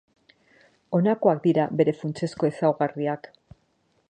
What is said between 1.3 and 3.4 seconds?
dira bere funtsezko ezaugarriak.